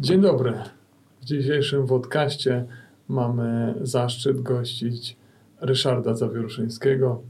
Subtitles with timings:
[0.00, 0.52] Dzień dobry.
[1.20, 2.64] W dzisiejszym podcaście
[3.08, 5.16] mamy zaszczyt gościć
[5.60, 7.20] Ryszarda Zawieruszyńskiego,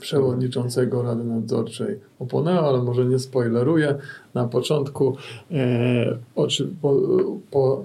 [0.00, 3.94] przewodniczącego Rady Nadzorczej Oponeo, ale może nie spoileruję.
[4.34, 5.16] Na początku,
[5.50, 6.96] e, oczy, po,
[7.50, 7.82] po,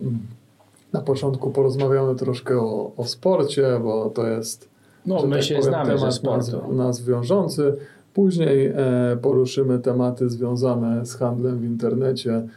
[0.93, 4.69] na początku porozmawiamy troszkę o, o sporcie, bo to jest
[5.05, 7.75] No, my tak się powiem, znamy temat nas, nas wiążący.
[8.13, 12.47] Później e, poruszymy tematy związane z handlem w internecie,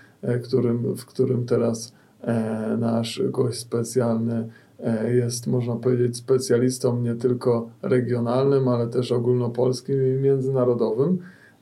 [0.44, 4.48] którym, w którym teraz e, nasz gość specjalny
[4.80, 11.18] e, jest, można powiedzieć, specjalistą nie tylko regionalnym, ale też ogólnopolskim i międzynarodowym.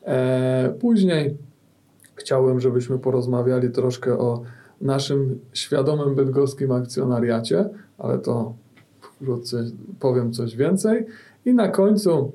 [0.07, 1.37] E, później
[2.15, 4.43] chciałbym, żebyśmy porozmawiali troszkę o
[4.81, 8.55] naszym świadomym bydgoskim akcjonariacie, ale to
[9.01, 9.65] wkrótce
[10.01, 11.07] powiem coś więcej.
[11.45, 12.33] I na końcu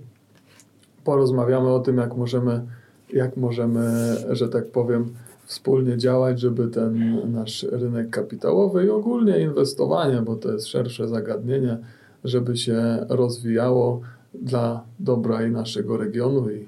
[1.03, 2.65] porozmawiamy o tym, jak możemy,
[3.13, 5.13] jak możemy, że tak powiem,
[5.45, 11.77] wspólnie działać, żeby ten nasz rynek kapitałowy i ogólnie inwestowanie, bo to jest szersze zagadnienie,
[12.23, 14.01] żeby się rozwijało
[14.33, 16.65] dla dobra i naszego regionu i,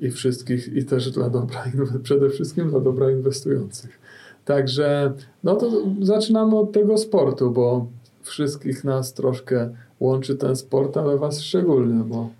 [0.00, 1.64] i wszystkich, i też dla dobra,
[2.02, 4.00] przede wszystkim dla dobra inwestujących.
[4.44, 5.12] Także
[5.44, 7.86] no to zaczynamy od tego sportu, bo
[8.22, 12.30] wszystkich nas troszkę łączy ten sport, ale was szczególnie, bo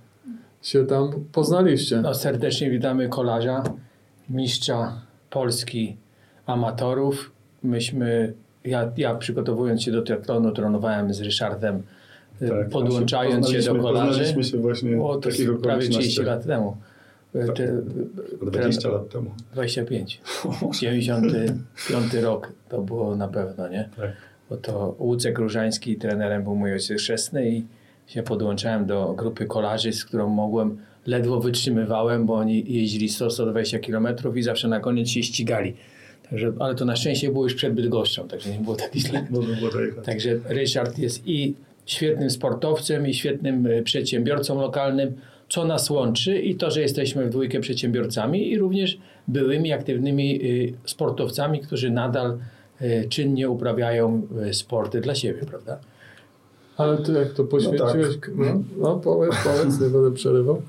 [0.62, 2.00] się tam poznaliście.
[2.00, 3.62] No, serdecznie witamy kolarza,
[4.30, 5.96] mistrza Polski
[6.46, 7.32] amatorów.
[7.62, 8.32] Myśmy,
[8.64, 11.82] ja, ja przygotowując się do triatlonu, trenowałem z Ryszardem,
[12.42, 14.08] y, Tak, podłączając się do kolarzy.
[14.08, 16.26] Poznaliśmy się właśnie O, to takich jest prawie 30 okolicznościach.
[16.26, 16.76] lat temu.
[17.34, 17.56] Y, Tak.
[17.56, 17.72] Te,
[18.46, 19.30] 20 tren- lat temu.
[19.52, 20.20] 25.
[20.80, 23.88] 95 rok to było na pewno, nie?
[23.96, 24.10] Tak.
[24.50, 27.66] Bo to Łucek Różański trenerem był mój ojciec chrzestny i
[28.06, 34.36] się podłączałem do grupy kolarzy, z którą mogłem, ledwo wytrzymywałem, bo oni jeździli 100-120 km
[34.36, 35.74] i zawsze na koniec się ścigali.
[36.30, 39.26] Także, ale to na szczęście było już przed Bydgoszczą, także nie było tak źle.
[40.04, 41.54] Także Ryszard jest i
[41.86, 45.12] świetnym sportowcem, i świetnym e, przedsiębiorcą lokalnym,
[45.48, 50.74] co nas łączy i to, że jesteśmy w dwójkę przedsiębiorcami i również byłymi aktywnymi y,
[50.84, 52.38] sportowcami, którzy nadal
[52.82, 55.78] y, czynnie uprawiają sporty dla siebie, prawda?
[56.76, 58.16] Ale ty jak to poświęciłeś?
[58.20, 58.30] tak.
[58.36, 60.62] No, no powiedz, powiedz, nie będę przerywał.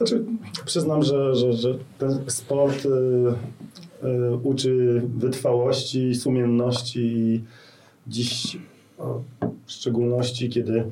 [0.00, 0.24] Znaczy,
[0.64, 7.44] przyznam, że, że, że ten sport y, y, uczy wytrwałości, sumienności i
[8.06, 8.58] dziś
[9.66, 10.84] w szczególności, kiedy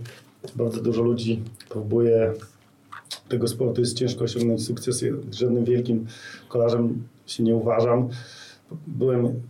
[0.56, 2.32] bardzo dużo ludzi próbuje
[3.28, 5.04] tego sportu, jest ciężko osiągnąć sukces.
[5.32, 6.06] Żadnym wielkim
[6.48, 8.08] kolarzem się nie uważam.
[8.86, 9.40] Byłem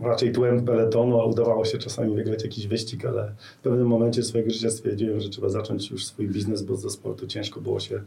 [0.00, 4.50] raczej tłem peletonu, a udawało się czasami wygrać jakiś wyścig, ale w pewnym momencie swojego
[4.50, 8.00] życia stwierdziłem, że trzeba zacząć już swój biznes, bo ze sportu ciężko było się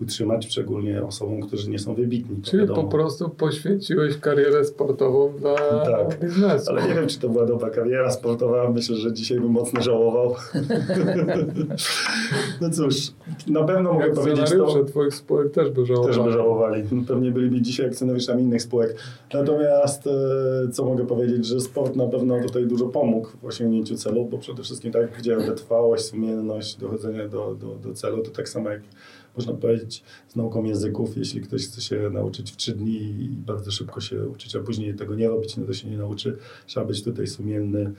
[0.00, 2.42] utrzymać, szczególnie osobom, którzy nie są wybitni.
[2.42, 2.82] Czyli wiadomo.
[2.82, 6.70] po prostu poświęciłeś karierę sportową dla Tak, biznesu.
[6.70, 8.70] Ale nie wiem, czy to była dobra kariera sportowa.
[8.70, 10.34] Myślę, że dzisiaj bym mocno żałował.
[12.60, 13.12] no cóż,
[13.46, 14.84] na pewno mogę powiedzieć to.
[14.84, 16.14] twoich spółek też by żałowali.
[16.14, 16.82] Też by żałowali.
[17.08, 18.96] Pewnie byliby dzisiaj akcjonariuszami innych spółek.
[19.34, 20.10] Natomiast e,
[20.72, 24.62] co mogę powiedzieć, że sport na pewno tutaj dużo pomógł w osiągnięciu celu, bo przede
[24.62, 28.80] wszystkim tak jak powiedziałem, wytrwałość, sumienność, dochodzenie do, do, do celu, to tak samo jak
[29.36, 31.16] można powiedzieć z nauką języków.
[31.16, 34.94] Jeśli ktoś chce się nauczyć w trzy dni i bardzo szybko się uczyć, a później
[34.94, 36.36] tego nie robić, no to się nie nauczy.
[36.66, 37.92] Trzeba być tutaj sumienny,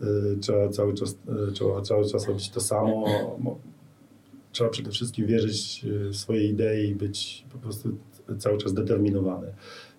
[0.00, 0.04] e,
[0.40, 3.04] trzeba cały czas, e, trzeba cały czas robić to samo.
[3.38, 3.58] Mo-
[4.52, 7.88] Trzeba przede wszystkim wierzyć e, w swoje idee i być po prostu
[8.38, 9.54] cały czas zdeterminowany.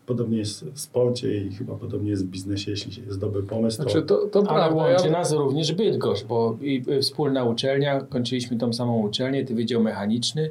[0.06, 3.84] Podobnie jest w sporcie i chyba podobnie jest w biznesie, jeśli jest dobry pomysł, to
[3.84, 4.76] Znaczy to, to Ale prawda.
[4.76, 9.56] łączy Ja, nas również Bydgoszcz, bo i y, wspólna uczelnia, kończyliśmy tą samą uczelnię, ty
[9.56, 10.50] Wydział Mechaniczny.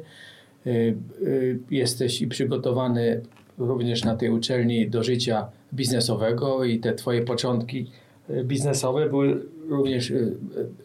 [0.67, 3.21] Y, y, Jesteś i przygotowany
[3.57, 7.87] również na tej uczelni do życia biznesowego i te twoje początki
[8.29, 10.37] y, biznesowe były również y,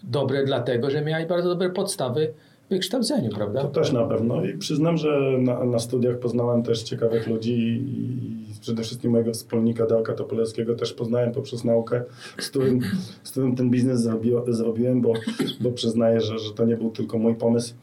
[0.02, 2.32] dobre dlatego, że miałeś bardzo dobre podstawy
[2.66, 3.62] w wykształceniu, prawda?
[3.62, 4.44] To też na pewno.
[4.44, 7.52] I przyznam, że na, na studiach poznałem też ciekawych ludzi
[7.86, 12.02] i przede wszystkim mojego wspólnika Darka Topolewskiego też poznałem poprzez naukę,
[12.38, 12.80] z którym,
[13.22, 15.12] z którym ten biznes zrobi, zrobiłem, bo,
[15.60, 17.74] bo przyznaję, że, że to nie był tylko mój pomysł.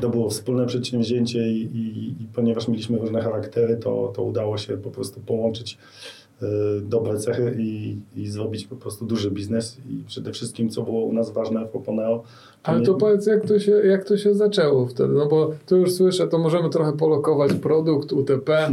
[0.00, 4.76] To było wspólne przedsięwzięcie i, i, i ponieważ mieliśmy różne charaktery, to, to udało się
[4.76, 5.78] po prostu połączyć
[6.82, 9.78] dobre cechy i, i zrobić po prostu duży biznes.
[9.90, 12.22] I przede wszystkim, co było u nas ważne w Oponeo,
[12.62, 15.14] ale nie- to powiedz, jak to, się, jak to się zaczęło wtedy?
[15.14, 18.68] No bo tu już słyszę, to możemy trochę polokować produkt, UTP,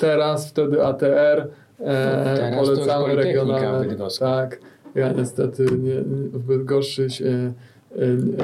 [0.00, 1.48] teraz, wtedy ATR,
[1.80, 3.96] e, Teraz polecamy regionalne.
[4.20, 4.60] Tak,
[4.94, 7.52] ja niestety nie, nie- w Bydgoszczy się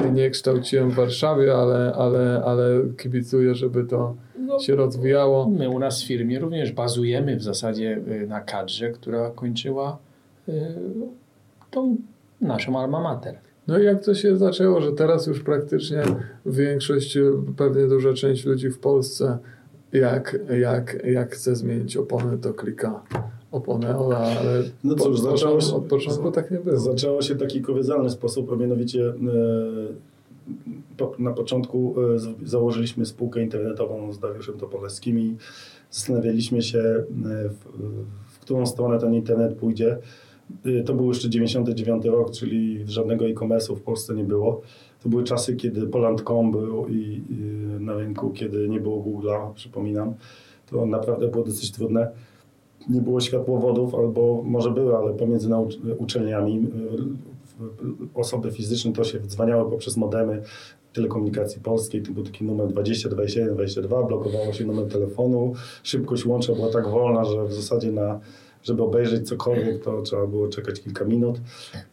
[0.05, 5.49] e, nie kształciłem w Warszawie, ale, ale, ale kibicuję, żeby to No, się rozwijało.
[5.49, 9.97] My u nas w firmie również bazujemy w zasadzie y, na kadrze, która kończyła
[10.49, 10.51] y,
[11.71, 11.97] tą
[12.41, 13.35] naszą alma mater.
[13.67, 16.03] No i jak to się zaczęło, że teraz już praktycznie
[16.45, 17.17] większość,
[17.57, 19.37] pewnie duża część ludzi w Polsce,
[19.93, 23.03] jak, jak, jak chce zmienić opony, to klika
[23.51, 24.35] oponę, ale
[24.83, 26.77] No cóż, od, zaczęło się- od początku tak nie było.
[26.79, 30.12] Zaczęło się w taki kuriozalny sposób, a mianowicie e, po,
[31.19, 35.35] na początku e, założyliśmy spółkę internetową z Dariuszem Topolewskim i
[35.91, 37.03] zastanawialiśmy się, e,
[37.49, 37.65] w,
[38.25, 39.97] w którą stronę ten internet pójdzie.
[40.65, 44.61] E, To był jeszcze 99 rok, czyli żadnego e-commerce'u w Polsce nie było.
[45.03, 47.35] To były czasy, kiedy Poland.com był i, i
[47.79, 50.13] na rynku, kiedy nie było Google'a, przypominam.
[50.69, 52.11] To naprawdę było dosyć trudne
[52.89, 55.49] nie było światłowodów, albo może były, ale pomiędzy
[55.97, 56.67] uczelniami
[58.13, 60.41] osoby fizyczne to się dzwaniały poprzez modemy
[60.93, 65.53] telekomunikacji polskiej, to był taki numer 20, 21, 22, blokowało się numer telefonu,
[65.83, 68.19] szybkość łącza była tak wolna, że w zasadzie na,
[68.63, 71.41] żeby obejrzeć cokolwiek, to trzeba było czekać kilka minut.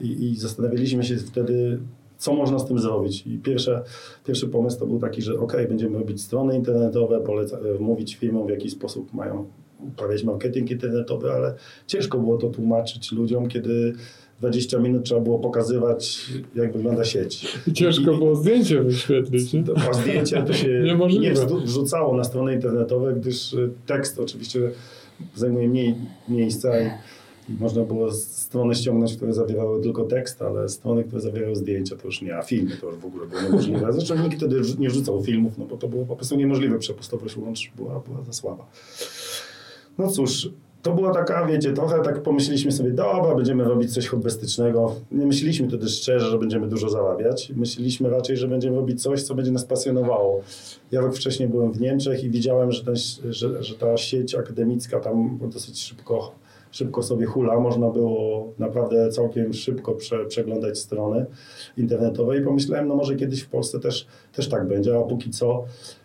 [0.00, 1.78] I, i zastanawialiśmy się wtedy,
[2.18, 3.26] co można z tym zrobić.
[3.26, 3.82] I pierwsze,
[4.26, 8.46] pierwszy pomysł to był taki, że ok, będziemy robić strony internetowe, poleca, e, mówić firmom,
[8.46, 9.46] w jaki sposób mają
[9.88, 11.54] uprawiać marketing internetowy, ale
[11.86, 13.92] ciężko było to tłumaczyć ludziom, kiedy
[14.40, 17.58] 20 minut trzeba było pokazywać, jak wygląda sieć.
[17.74, 19.52] Ciężko I- było zdjęcie wyświetlić.
[19.52, 19.64] Nie?
[19.64, 20.68] to- A zdjęcia to się
[21.20, 24.70] nie wrzu- wrzucało na strony internetowe, gdyż y, tekst oczywiście
[25.34, 25.94] zajmuje mniej
[26.28, 26.86] miejsca i,
[27.48, 32.06] i można było strony ściągnąć, które zawierały tylko tekst, ale strony, które zawierały zdjęcia, to
[32.06, 33.92] już nie, a filmy to już w ogóle było niemożliwe.
[33.92, 37.70] Zresztą nikt wtedy nie wrzucał filmów, no bo to było po prostu niemożliwe, przepustowość łącz
[37.76, 38.66] była, była za słaba.
[39.98, 40.48] No cóż,
[40.82, 44.94] to była taka, wiecie, trochę tak pomyśleliśmy sobie, dobra, będziemy robić coś hobbystycznego.
[45.12, 47.52] Nie myśleliśmy wtedy szczerze, że będziemy dużo zarabiać.
[47.56, 50.40] Myśleliśmy raczej, że będziemy robić coś, co będzie nas pasjonowało.
[50.92, 52.94] Ja rok wcześniej byłem w Niemczech i widziałem, że, ten,
[53.30, 56.32] że, że ta sieć akademicka tam dosyć szybko,
[56.70, 57.60] szybko sobie hula.
[57.60, 61.26] Można było naprawdę całkiem szybko prze, przeglądać strony
[61.76, 65.64] internetowe i pomyślałem, no może kiedyś w Polsce też, też tak będzie, a póki co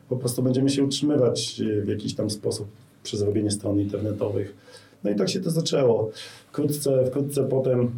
[0.09, 2.67] po prostu będziemy się utrzymywać w jakiś tam sposób
[3.05, 4.55] przez robienie stron internetowych.
[5.03, 6.11] No i tak się to zaczęło.
[6.47, 7.91] Wkrótce, wkrótce potem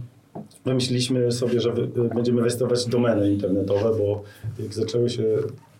[0.66, 4.24] wymyśliliśmy sobie, że wy, będziemy rejestrować domeny internetowe, bo
[4.64, 5.24] jak zaczęły się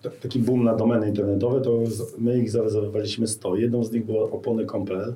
[0.02, 1.80] ta- taki boom na domeny internetowe, to
[2.18, 3.56] my ich zarezerwowaliśmy 100.
[3.56, 5.14] Jedną z nich była opony.pl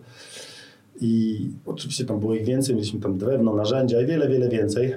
[1.01, 4.93] i oczywiście tam było ich więcej, mieliśmy tam drewno, narzędzia i wiele, wiele więcej.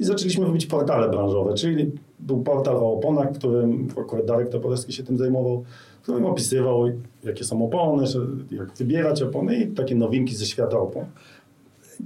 [0.00, 1.90] I zaczęliśmy robić portale branżowe, czyli
[2.22, 5.64] był portal o oponach, którym akurat Darek Topolewski się tym zajmował,
[5.98, 6.84] w którym opisywał,
[7.24, 8.04] jakie są opony,
[8.50, 11.04] jak wybierać opony i takie nowinki ze świata opon.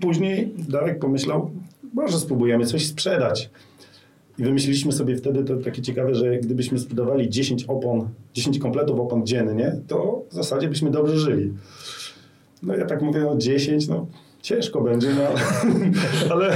[0.00, 1.50] Później Darek pomyślał,
[1.94, 3.50] może spróbujemy coś sprzedać.
[4.38, 9.26] I wymyśliliśmy sobie wtedy to takie ciekawe, że gdybyśmy sprzedawali 10 opon, 10 kompletów opon
[9.26, 11.52] dziennie, to w zasadzie byśmy dobrze żyli.
[12.62, 14.06] No ja tak mówię, no 10, no
[14.46, 15.22] ciężko będzie, no
[16.34, 16.46] ale,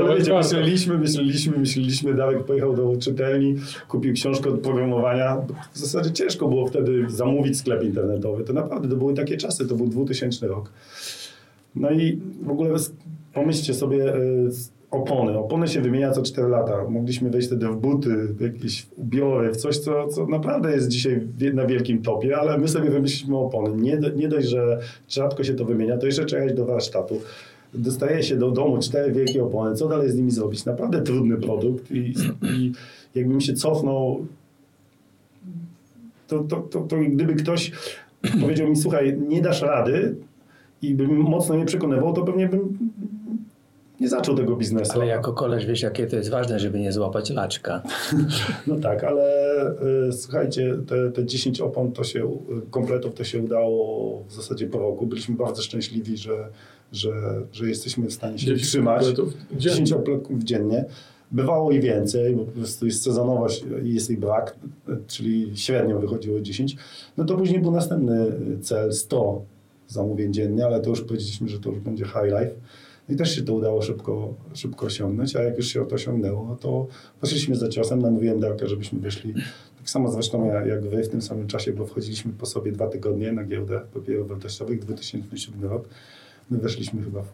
[0.00, 3.54] ale wiecie, myśleliśmy, myśleliśmy, myśleliśmy, Darek pojechał do czytelni,
[3.88, 5.36] kupił książkę od programowania.
[5.72, 8.44] W zasadzie ciężko było wtedy zamówić sklep internetowy.
[8.44, 10.72] To naprawdę to były takie czasy, to był 2000 rok.
[11.74, 12.70] No i w ogóle
[13.34, 14.14] pomyślcie sobie
[14.48, 15.38] s- opony.
[15.38, 16.84] Opony się wymienia co 4 lata.
[16.88, 21.20] Mogliśmy wejść wtedy w buty, w jakieś ubiory, w coś, co, co naprawdę jest dzisiaj
[21.54, 23.76] na wielkim topie, ale my sobie wymyśliliśmy opony.
[23.76, 27.20] Nie, nie dość, że rzadko się to wymienia, to jeszcze trzeba do warsztatu.
[27.74, 29.76] Dostaje się do domu cztery wielkie opony.
[29.76, 30.64] Co dalej z nimi zrobić?
[30.64, 32.72] Naprawdę trudny produkt i, i
[33.14, 34.26] jakbym się cofnął
[36.28, 37.72] to, to, to, to gdyby ktoś
[38.40, 40.14] powiedział mi, słuchaj, nie dasz rady
[40.82, 42.78] i bym mocno mnie przekonywał, to pewnie bym
[44.00, 44.92] nie zaczął tego biznesu.
[44.94, 47.82] Ale jako koleż wiesz, jakie to jest ważne, żeby nie złapać laczka.
[48.66, 49.26] No tak, ale
[50.08, 52.38] y, słuchajcie, te, te 10 opon to się,
[52.70, 55.06] kompletów to się udało w zasadzie po roku.
[55.06, 56.48] Byliśmy bardzo szczęśliwi, że,
[56.92, 57.10] że,
[57.52, 59.04] że jesteśmy w stanie się 10 utrzymać.
[59.04, 59.60] kompletów dziennie.
[59.60, 60.84] 10 kompletów dziennie.
[61.30, 64.56] Bywało i więcej, bo po prostu jest sezonowość i jest ich brak,
[65.06, 66.76] czyli średnio wychodziło 10.
[67.16, 68.26] No to później był następny
[68.62, 69.42] cel, 100
[69.88, 72.50] zamówień dziennie, ale to już powiedzieliśmy, że to już będzie high life.
[73.08, 76.56] No i też się to udało szybko, szybko osiągnąć, a jak już się to osiągnęło,
[76.60, 76.86] to
[77.20, 79.34] poszliśmy za ciosem, namówiłem Darka, żebyśmy wyszli.
[79.78, 82.86] Tak samo zresztą ja- jak wy w tym samym czasie, bo wchodziliśmy po sobie dwa
[82.88, 85.88] tygodnie na giełdę papierów wartościowych, 2007 rok.
[86.50, 87.26] My weszliśmy chyba w,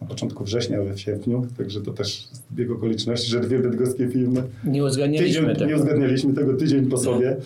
[0.00, 4.42] na początku września, ale w sierpniu, także to też zbieg okoliczności, że dwie bydgoskie firmy
[4.64, 5.66] Nie uzgadnialiśmy tydzień, tego.
[5.70, 7.36] nie uzgadnialiśmy tego tydzień po sobie.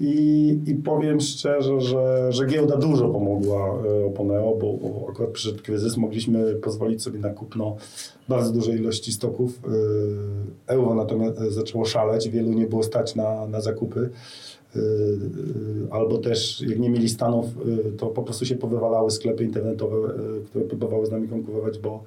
[0.00, 5.62] I, I powiem szczerze, że, że giełda dużo pomogła e, Oponeo, bo, bo akurat przyszedł
[5.62, 7.76] kryzys, mogliśmy pozwolić sobie na kupno
[8.28, 9.60] bardzo dużej ilości stoków.
[10.68, 14.10] E, Euro natomiast zaczęło szaleć, wielu nie było stać na, na zakupy.
[15.90, 17.46] albo też jak nie mieli stanów,
[17.98, 19.96] to po prostu się powywalały sklepy internetowe,
[20.46, 22.02] które próbowały z nami konkurować, bo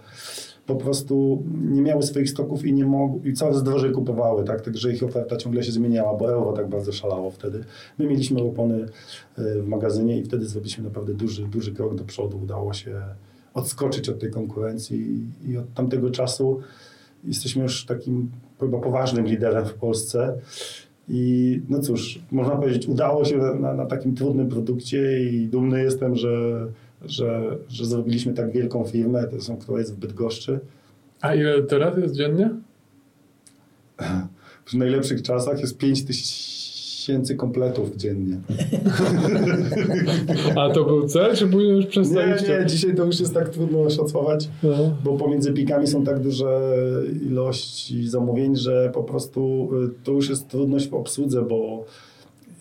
[0.65, 4.61] po prostu nie miały swoich stoków i nie mogły, i coraz drożej kupowały, tak?
[4.61, 7.63] Także ich oferta ciągle się zmieniała, bo euro tak bardzo szalało wtedy.
[7.99, 8.85] My mieliśmy opony
[9.39, 12.39] y, w magazynie i wtedy zrobiliśmy naprawdę duży, duży krok do przodu.
[12.43, 13.01] Udało się
[13.53, 16.59] odskoczyć od tej konkurencji i od tamtego czasu
[17.23, 20.37] jesteśmy już takim chyba poważnym liderem w Polsce.
[21.09, 26.15] I no cóż, można powiedzieć, udało się na, na takim trudnym produkcie i dumny jestem,
[26.15, 26.67] że,
[27.05, 30.59] że, że zrobiliśmy tak wielką firmę, to są, która jest w Bydgoszczy.
[31.21, 32.49] A ile teraz jest dziennie?
[34.65, 38.37] W najlepszych czasach jest 5 tysięcy kompletów dziennie.
[40.55, 42.59] A to był cel, czy później już Nie, przestaliście?
[42.59, 44.97] nie, dzisiaj to już jest tak trudno szacować, No.
[45.03, 46.73] bo pomiędzy pikami są tak duże
[47.29, 51.85] ilości zamówień, że po prostu y, to już jest trudność w obsłudze, bo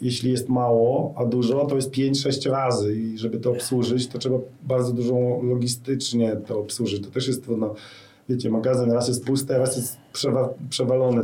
[0.02, 4.38] jeśli jest mało, a dużo, to jest 5-6 razy i żeby to obsłużyć, to trzeba
[4.62, 7.04] bardzo dużo logistycznie to obsłużyć.
[7.04, 7.74] To też jest trudno.
[8.28, 11.22] Wiecie, magazyn raz jest pusty, raz jest przewa- przewalony,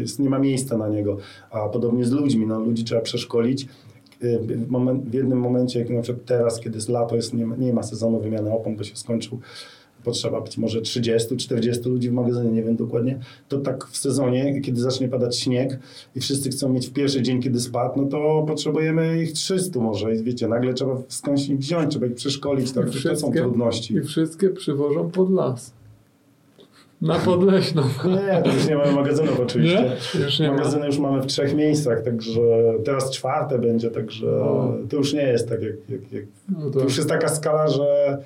[0.00, 1.16] jest, nie ma miejsca na niego.
[1.50, 3.66] A podobnie z ludźmi, no, ludzi trzeba przeszkolić.
[4.22, 7.46] Y, W, moment, w jednym momencie, jak na przykład teraz, kiedy jest lato, jest, nie,
[7.46, 9.38] ma, nie ma sezonu wymiany opon, bo się skończył,
[10.04, 13.18] potrzeba być może 30-40 ludzi w magazynie, nie wiem dokładnie,
[13.48, 15.78] to tak w sezonie, kiedy zacznie padać śnieg
[16.16, 20.14] i wszyscy chcą mieć w pierwszy dzień, kiedy spadł, no to potrzebujemy ich 300 może
[20.14, 23.94] i wiecie, nagle trzeba skądś ich wziąć, trzeba ich przeszkolić, tak, to, są trudności.
[23.94, 25.72] I wszystkie przywożą pod las.
[27.02, 27.82] Na Podleśną.
[28.04, 29.96] Nie, to już nie mamy magazynów oczywiście.
[30.14, 30.20] Nie?
[30.24, 30.56] Już nie ma.
[30.56, 32.40] Magazyny już mamy w trzech miejscach, także
[32.84, 34.74] teraz czwarte będzie, także O.
[34.90, 37.68] to już nie jest tak jak, jak, jak No To to, już jest taka skala,
[37.68, 38.18] że,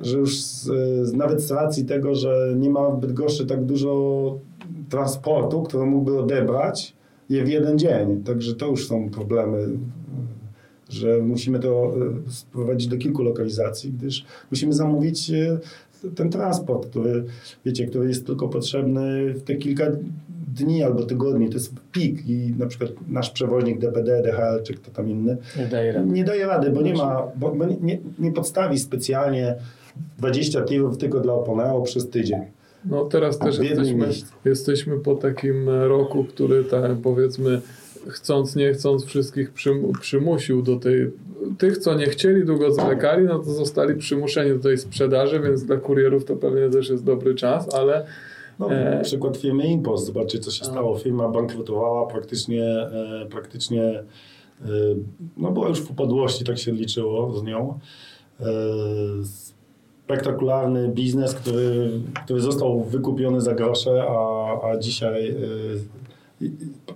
[0.00, 0.68] że już z,
[1.12, 4.38] nawet z racji tego, że nie ma w Bydgoszczy tak dużo
[4.88, 6.94] transportu, który mógłby odebrać
[7.28, 8.22] je w jeden dzień.
[8.24, 9.68] Także to już są problemy,
[10.88, 11.92] że musimy to
[12.26, 15.58] e, sprowadzić do kilku lokalizacji, gdyż musimy zamówić e,
[16.14, 17.24] ten transport, który,
[17.64, 19.86] wiecie, który jest tylko potrzebny w te kilka
[20.54, 21.48] dni albo tygodni.
[21.48, 25.66] To jest pik i na przykład nasz przewoźnik DPD, DHL czy kto tam inny Nie
[25.66, 26.12] daje rady.
[26.12, 29.56] nie daje rady, bo nie ma, bo, bo nie, nie podstawi specjalnie
[30.18, 32.40] 20 tirów tylko dla Oponeo przez tydzień.
[32.84, 34.08] no teraz też jesteśmy,
[34.44, 37.60] jesteśmy po takim roku, który tak powiedzmy
[38.08, 41.10] chcąc, nie chcąc wszystkich przym, przymusił do tej
[41.58, 45.76] tych, co nie chcieli, długo zwlekali, no to zostali przymuszeni do tej sprzedaży, więc dla
[45.76, 48.06] kurierów to pewnie też jest dobry czas, ale
[48.60, 49.00] No, E.
[49.02, 50.98] Przykład firmy Impost, zobaczcie co się stało.
[50.98, 54.04] Firma bankrutowała praktycznie, e, praktycznie e,
[55.36, 57.78] no była już w upadłości, tak się liczyło z nią.
[58.40, 58.44] E,
[60.10, 61.90] spektakularny biznes, który,
[62.24, 66.19] który został wykupiony za grosze, a, a dzisiaj i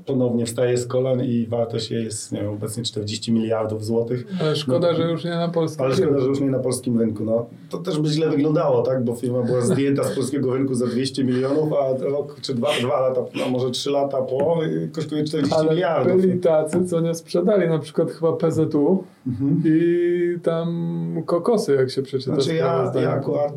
[0.07, 4.27] ponownie wstaje z kolan i wartość jej jest nie wiem, obecnie 40 miliardów złotych.
[4.41, 4.97] ale szkoda, No.
[4.97, 7.25] że już nie na polskim Ale szkoda, że już nie na polskim rynku.
[7.25, 9.05] No, to też by źle wyglądało, tak?
[9.05, 13.01] Bo firma była zdjęta z polskiego rynku za 200 milionów, a rok czy dwa, dwa
[13.01, 14.59] lata, no może trzy lata po
[14.93, 16.21] kosztuje 40 Ale miliardów.
[16.21, 19.63] byli tacy, co nie sprzedali, na przykład chyba PZU Mhm.
[19.65, 23.53] i tam kokosy, jak się przeczyta Znaczy ja, ja akurat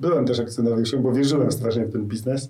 [0.00, 2.48] byłem też akcjonariuszem, bo wierzyłem strasznie w ten biznes.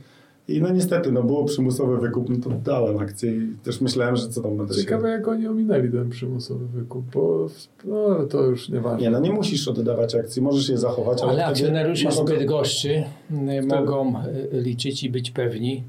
[0.48, 4.28] I no niestety, no było przymusowy wykup, no to dałem akcję i też myślałem, że
[4.28, 7.46] co tam będę Ciekawe, jak oni ominęli ten przymusowy wykup, bo
[7.84, 8.72] no, to już się...
[8.72, 9.02] nieważne.
[9.02, 12.34] Nie, no nie musisz oddawać akcji, możesz je zachować, ale, Ale wtedy akcjonariusze z mogą-
[12.34, 15.84] Bydgoszczy y, mogą y, liczyć i być pewni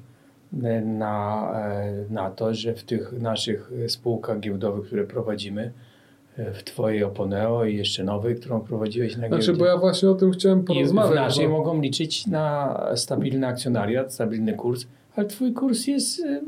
[0.53, 1.51] y, na,
[2.09, 5.71] y, na to, że w tych naszych spółkach giełdowych, które prowadzimy,
[6.53, 9.59] w Twojej Oponeo i jeszcze nowej, którą prowadziłeś na Znaczy, giełdzie.
[9.59, 11.15] bo ja właśnie o tym chciałem I w porozmawiać.
[11.15, 14.85] naszej bo- mogą liczyć na stabilny akcjonariat, stabilny kurs,
[15.17, 16.41] ale Twój kurs jest, y,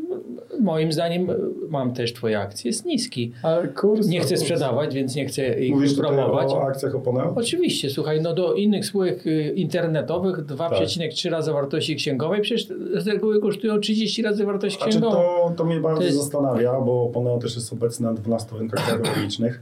[0.61, 1.35] moim zdaniem, y,
[1.69, 3.31] mam też Twoje akcje, jest niski.
[3.43, 4.07] Ale kurs...
[4.07, 6.51] Nie chcę sprzedawać, więc nie chcę ich Mówisz promować.
[6.51, 7.33] o akcjach Oponeo?
[7.35, 10.45] Oczywiście, słuchaj, no do innych spółek y, internetowych Tak.
[10.71, 15.15] 2,3 razy wartości księgowej, przecież z reguły kosztują 30 razy wartość Znaczy księgową.
[15.15, 18.89] to, to mnie bardzo To jest- zastanawia, bo Poneo też jest obecny na 12 rynkach
[18.89, 19.61] technologicznych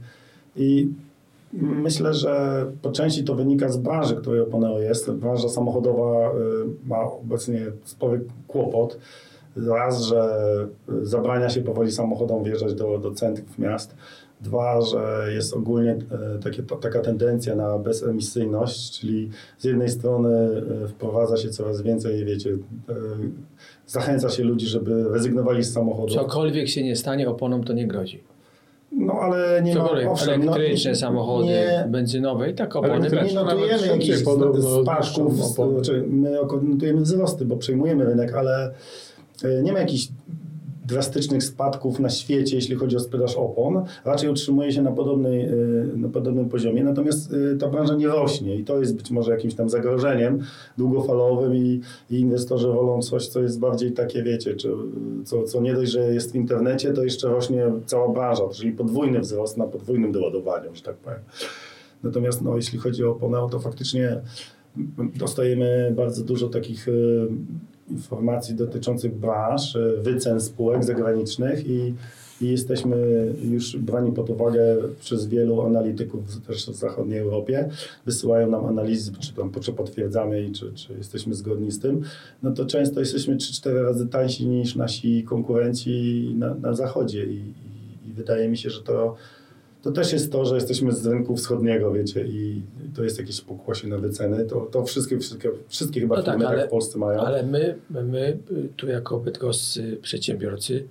[0.56, 0.88] i
[1.52, 5.10] myślę, że po części to wynika z branży, której Poneo jest.
[5.10, 6.34] Branża samochodowa y,
[6.86, 8.98] ma obecnie spory kłopot.
[9.56, 10.38] Raz, że
[11.02, 13.94] zabrania się powoli samochodom wjeżdżać do, do centrów miast.
[14.40, 21.36] Dwa, że jest ogólnie e, takie, taka tendencja na bezemisyjność, czyli z jednej strony wprowadza
[21.36, 22.50] się coraz więcej, wiecie,
[23.86, 26.14] zachęca się ludzi, żeby rezygnowali z samochodu.
[26.14, 28.20] Cokolwiek się nie stanie, oponom to nie grozi.
[28.92, 33.28] No ale nie ma, owszem, elektryczne no, samochody, Nie, benzynowe i tak opony też.
[33.28, 34.18] nie notujemy jakichś
[34.82, 36.30] spadków, znaczy my
[36.62, 38.74] notujemy wzrosty, bo przejmujemy rynek, ale
[39.44, 40.08] e, nie ma jakichś
[40.88, 43.84] drastycznych spadków na świecie, jeśli chodzi o sprzedaż opon.
[44.04, 48.56] Raczej utrzymuje się na, podobnej, y, na podobnym poziomie, natomiast y, ta branża nie rośnie
[48.56, 50.42] i to jest być może jakimś tam zagrożeniem
[50.78, 51.80] długofalowym i,
[52.10, 54.70] i inwestorzy wolą coś, co jest bardziej takie, wiecie, czy,
[55.24, 59.20] co, co nie dość, że jest w internecie, to jeszcze rośnie cała branża, czyli podwójny
[59.20, 61.20] wzrost na podwójnym doładowaniu, że tak powiem.
[62.02, 64.20] Natomiast no, jeśli chodzi o oponę, to faktycznie
[65.16, 67.28] dostajemy bardzo dużo takich y,
[67.90, 71.94] informacji dotyczących branż, y, wycen spółek zagranicznych i,
[72.40, 72.96] i jesteśmy
[73.42, 77.68] już brani pod uwagę przez wielu analityków też w zachodniej Europie.
[78.06, 82.02] Wysyłają nam analizy, czy tam czy potwierdzamy i czy, czy jesteśmy zgodni z tym.
[82.42, 88.08] No to często jesteśmy 3-4 razy tańsi niż nasi konkurenci na, na zachodzie i, i,
[88.08, 89.16] i wydaje mi się, że to
[89.88, 92.62] to też jest to, że jesteśmy z rynku wschodniego, wiecie, i
[92.96, 94.44] to jest jakieś pokłosie na wyceny.
[94.44, 97.20] To, to wszystkie, wszystkie, wszystkie chyba no tak, ale, w Polsce mają.
[97.20, 98.38] Ale my, my
[98.76, 100.84] tu jako bydgoscy przedsiębiorcy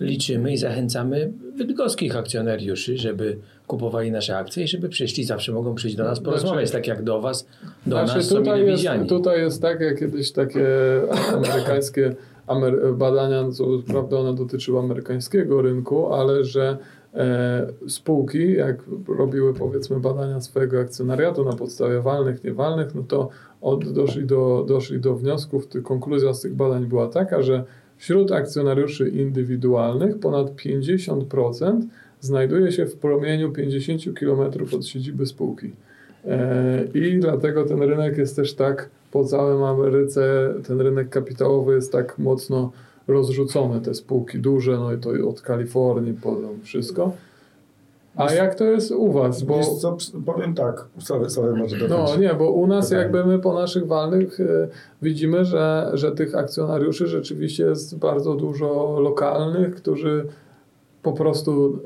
[0.00, 5.96] liczymy i zachęcamy bydgoskich akcjonariuszy, żeby kupowali nasze akcje i żeby przyszli, zawsze mogą przyjść
[5.96, 7.46] do nas porozmawiać, znaczy, tak jak do was,
[7.86, 10.66] do znaczy, nas tutaj jest, tutaj jest tak, jak kiedyś takie
[11.34, 12.14] amerykańskie
[12.92, 16.78] badania, co prawda one dotyczyły amerykańskiego rynku, ale że
[17.88, 18.76] spółki, jak
[19.08, 23.28] robiły powiedzmy badania swojego akcjonariatu na podstawie walnych, niewalnych, no to
[23.60, 27.64] od, doszli, do, doszli do wniosków, konkluzja z tych badań była taka, że
[27.96, 31.80] wśród akcjonariuszy indywidualnych ponad 50%
[32.20, 34.40] znajduje się w promieniu 50 km
[34.76, 35.72] od siedziby spółki.
[36.26, 41.92] E, I dlatego ten rynek jest też tak po całym Ameryce, ten rynek kapitałowy jest
[41.92, 42.72] tak mocno
[43.08, 47.12] rozrzucone te spółki duże, no i to od Kalifornii po wszystko.
[48.16, 49.42] A jak to jest u was?
[49.42, 49.56] Bo...
[49.56, 49.96] Wiesz co,
[50.26, 54.40] powiem tak, sorry, sorry może No nie, bo u nas jakby my po naszych walnych
[54.40, 54.68] y,
[55.02, 60.26] widzimy, że, że tych akcjonariuszy rzeczywiście jest bardzo dużo lokalnych, którzy
[61.02, 61.78] po prostu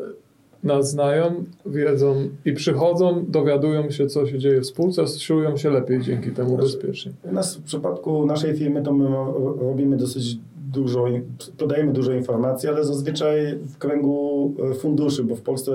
[0.65, 6.01] nas znają, wiedzą i przychodzą, dowiadują się, co się dzieje w spółce, czują się lepiej
[6.01, 7.13] dzięki temu znaczy, bezpiecznie.
[7.31, 9.09] U nas w przypadku naszej firmy to my
[9.61, 10.39] robimy dosyć
[10.73, 11.05] dużo,
[11.59, 15.73] podajemy dużo informacji, ale zazwyczaj w kręgu e, funduszy, bo w Polsce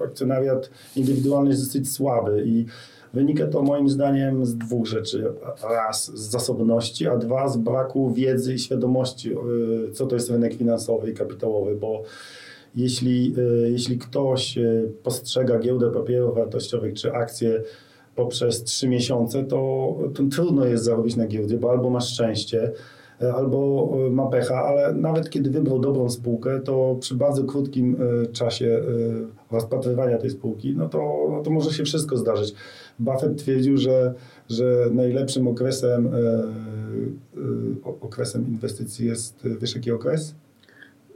[0.00, 2.66] e, akcjonariat indywidualny jest dosyć słaby i
[3.14, 5.32] wynika to moim zdaniem z dwóch rzeczy.
[5.70, 9.36] Raz z zasobności, a dwa z braku wiedzy i świadomości, e,
[9.92, 12.02] co to jest rynek finansowy i kapitałowy, bo
[12.76, 13.34] jeśli,
[13.70, 14.58] jeśli ktoś
[15.02, 17.62] postrzega giełdę papierów wartościowych czy akcje
[18.16, 22.72] poprzez trzy miesiące, to, to trudno jest zarobić na giełdzie, bo albo masz szczęście,
[23.36, 28.26] albo e, ma pecha, ale nawet kiedy wybrał dobrą spółkę, to przy bardzo krótkim e,
[28.26, 28.80] czasie
[29.50, 32.54] rozpatrywania tej spółki, no to, no to może się wszystko zdarzyć.
[32.98, 34.14] Buffett twierdził, że,
[34.48, 36.10] że najlepszym okresem,
[38.00, 40.34] okresem inwestycji jest, jaki okres?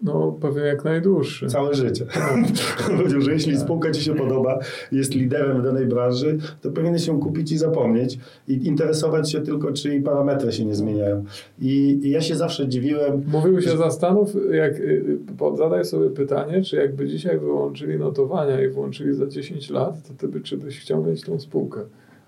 [0.02, 1.46] No, pewnie jak najdłuższy.
[1.46, 2.06] Całe życie.
[2.96, 4.58] Powiedział, że jeśli spółka Ci się podoba,
[4.92, 9.72] jest liderem w danej branży, to powinien się kupić i zapomnieć i interesować się tylko,
[9.72, 11.24] czy jej parametry się nie zmieniają.
[11.60, 13.24] I, i ja się zawsze dziwiłem.
[13.26, 13.76] Mówił się, że...
[13.76, 15.18] zastanów, jak, y,
[15.56, 20.28] zadaj sobie pytanie, czy jakby dzisiaj wyłączyli notowania i włączyli za 10 lat, to ty
[20.28, 21.80] by, czy byś chciał mieć tą spółkę?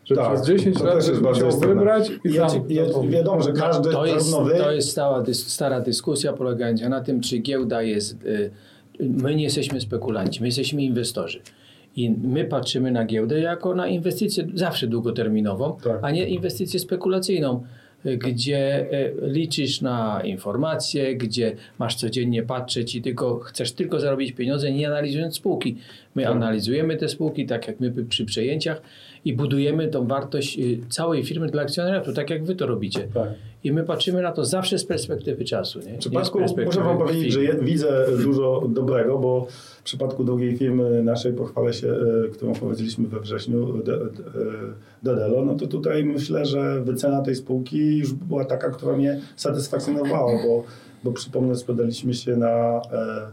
[0.09, 4.07] Że tak, przez 10 lat też musiał wybrać i ja, ja, Wiadomo, że każdy to
[4.07, 8.23] jest, to jest stała, stara dyskusja polegająca na tym, czy giełda jest...
[8.23, 8.51] Y,
[9.01, 11.41] my nie jesteśmy spekulanci, my jesteśmy inwestorzy.
[11.97, 15.99] I my patrzymy na giełdę jako na inwestycję zawsze długoterminową, tak.
[16.03, 17.63] a nie inwestycję spekulacyjną
[18.05, 24.73] gdzie e, liczysz na informacje, gdzie masz codziennie patrzeć i tylko chcesz tylko zarobić pieniądze,
[24.73, 25.77] nie analizując spółki.
[26.15, 26.33] My tak.
[26.33, 28.83] analizujemy te spółki, tak jak my przy przejęciach
[29.25, 33.09] i budujemy tą wartość y, całej firmy dla akcjonariatu, tak jak wy to robicie.
[33.15, 33.29] Tak.
[33.65, 35.81] I my patrzymy na to zawsze z perspektywy czasu.
[35.81, 35.95] Nie?
[35.95, 39.47] W przypadku, muszę wam powiedzieć, że widzę dużo dobrego, bo
[39.81, 43.83] w przypadku drugiej firmy naszej, pochwalę się, e, którą prowadziliśmy we wrześniu,
[45.03, 50.33] Dedelo, no to tutaj myślę, że wycena tej spółki już była taka, która mnie satysfakcjonowała,
[50.47, 50.65] bo,
[51.05, 53.29] bo przypomnę, sprzedaliśmy się na, e,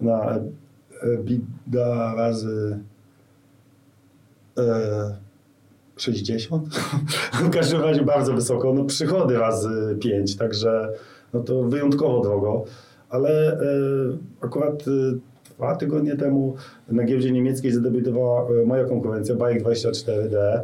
[0.00, 0.38] na
[1.24, 2.78] bida razy
[5.96, 6.68] 60?
[7.44, 8.74] w każdym razie bardzo wysoko.
[8.74, 10.88] No przychody razy 5, także
[11.34, 12.64] no to wyjątkowo drogo.
[13.10, 13.58] Ale e,
[14.40, 15.18] akurat e,
[15.56, 16.54] dwa tygodnie temu
[16.88, 20.60] na giełdzie niemieckiej zadebiutowała e, moja konkurencja Bike24D.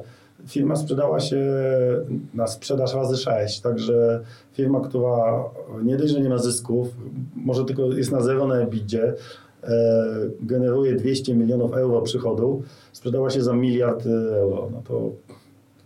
[0.46, 1.46] Firma sprzedała się
[2.34, 4.20] na sprzedaż razy 6, także
[4.52, 5.44] firma, która
[5.82, 6.88] nie dość, że nie ma zysków,
[7.36, 9.14] może tylko jest na zero na ebidzie,
[9.51, 9.51] E,
[10.40, 14.68] generuje 200 milionów euro przychodu, sprzedała się za miliard euro.
[14.72, 15.10] No to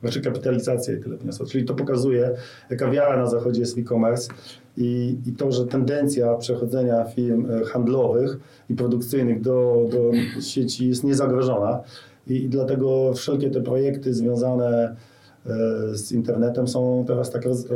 [0.01, 1.47] znaczy kapitalizacja jej tyle wniosła.
[1.47, 2.31] Czyli to pokazuje,
[2.71, 4.33] jaka wiara na zachodzie jest w e-commerce
[4.77, 8.39] i, i to, że tendencja przechodzenia firm e, handlowych
[8.71, 10.11] i produkcyjnych do, do
[10.41, 11.81] sieci jest niezagrożona.
[12.27, 14.97] I, I dlatego wszelkie te projekty związane
[15.47, 15.51] e,
[15.93, 17.67] z internetem są teraz tak roz,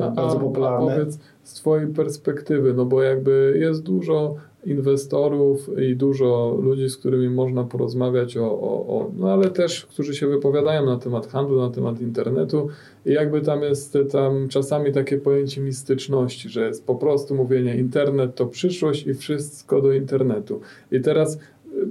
[0.00, 0.92] A- bardzo popularne.
[0.92, 4.34] A powiedz z Twojej perspektywy, no bo jakby jest dużo
[4.66, 10.14] inwestorów i dużo ludzi, z którymi można porozmawiać o, o, o no ale też, którzy
[10.14, 12.68] się wypowiadają na temat handlu, na temat internetu
[13.06, 18.34] i jakby tam jest tam czasami takie pojęcie mistyczności, że jest po prostu mówienie internet
[18.34, 20.60] to przyszłość i wszystko do internetu.
[20.92, 21.38] I teraz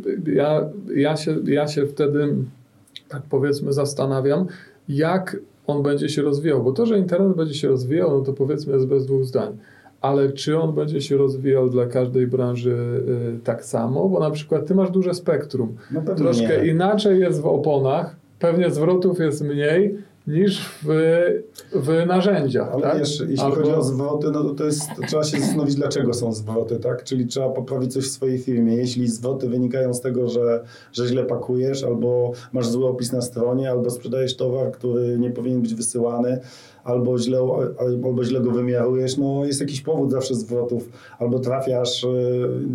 [0.06, 2.36] y, ja, ja, się, ja się wtedy
[3.10, 4.46] tak powiedzmy zastanawiam,
[4.90, 8.74] jak on będzie się rozwijał, bo to, że internet będzie się rozwijał, no to powiedzmy
[8.74, 9.58] jest bez dwóch zdań.
[10.04, 12.76] Ale czy on będzie się rozwijał dla każdej branży
[13.36, 14.10] y, tak samo?
[14.10, 15.76] Bo na przykład ty masz duże spektrum.
[15.92, 16.72] No Troszkę nie.
[16.72, 20.88] inaczej jest w oponach, pewnie zwrotów jest mniej niż w,
[21.76, 22.70] w narzędziach.
[22.74, 23.00] Ale tak?
[23.00, 26.14] wiesz, jeśli Albo- chodzi o zwroty, no to, to jest, to trzeba się zastanowić, dlaczego
[26.14, 27.04] są zwroty, tak?
[27.04, 28.76] Czyli trzeba poprawić coś w swojej firmie.
[28.76, 30.64] Jeśli zwroty wynikają z tego, że,
[30.94, 35.62] że źle pakujesz, albo masz zły opis na stronie, albo sprzedajesz towar, który nie powinien
[35.62, 36.40] być wysyłany,
[36.84, 37.40] albo źle,
[38.06, 42.08] albo źle go wymiarujesz, no jest jakiś powód zawsze zwrotów, albo trafiasz e,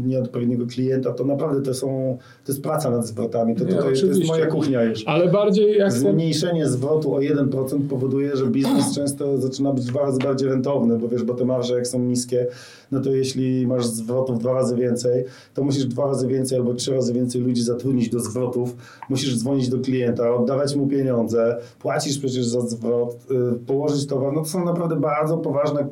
[0.07, 3.91] nieodpowiedniego klienta, to naprawdę to są, to jest praca nad zwrotami, to, to, to, to
[3.91, 5.05] jest moja kuchnia już.
[5.07, 5.93] Ale bardziej jak.
[5.93, 11.09] Zmniejszenie zwrotu o 1% powoduje, że biznes często zaczyna być dwa razy bardziej rentowny, bo
[11.09, 12.47] wiesz, bo te marże jak są niskie,
[12.93, 16.93] no to jeśli masz zwrotów dwa razy więcej, to musisz dwa razy więcej albo trzy
[16.93, 18.77] razy więcej ludzi zatrudnić do zwrotów,
[19.09, 24.45] musisz dzwonić do klienta, oddawać mu pieniądze, płacisz przecież za zwrot, y, położyć no to
[24.45, 25.87] są naprawdę bardzo poważne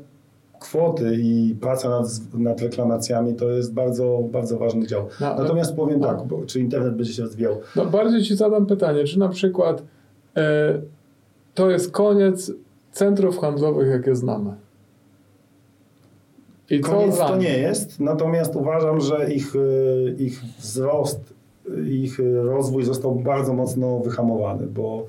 [0.60, 5.08] kwoty i praca nad, nad reklamacjami to jest bardzo, bardzo ważny dział.
[5.20, 6.06] No, Natomiast powiem no.
[6.06, 7.60] tak, bo, czy internet będzie się rozwijał?
[7.76, 9.82] No bardziej ci zadam pytanie, czy na przykład
[10.36, 10.78] e,
[11.54, 12.52] to jest koniec
[12.92, 14.54] centrów handlowych, jakie znamy?
[16.70, 21.34] I Koniec to nie jest, natomiast uważam, że ich, y, ich wzrost,
[21.88, 25.06] ich rozwój został bardzo mocno wyhamowany, bo,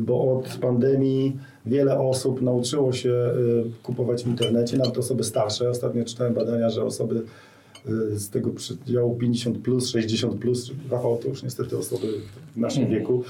[0.00, 5.70] bo od pandemii wiele osób nauczyło się y, kupować w internecie, nawet osoby starsze.
[5.70, 7.22] Ostatnio czytałem badania, że osoby
[8.14, 12.06] y, z tego przedziału 50 plus, 60 plus, Rafał to już niestety osoby
[12.56, 13.00] w naszym Mhm.
[13.00, 13.24] wieku,